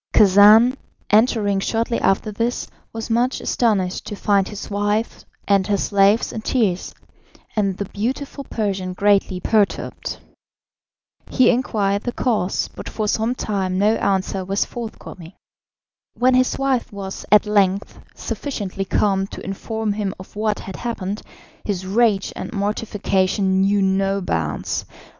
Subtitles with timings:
[0.15, 0.73] Khacan,
[1.11, 6.41] entering shortly after this, was much astonished to find his wife and her slaves in
[6.41, 6.95] tears,
[7.55, 10.17] and the beautiful Persian greatly perturbed.
[11.29, 15.33] He inquired the cause, but for some time no answer was forthcoming.
[16.17, 21.21] When his wife was at length sufficiently calm to inform him of what had happened,
[21.63, 24.83] his rage and mortification knew no bounds.